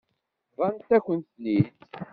Bḍant-akent-ten-id. 0.55 1.65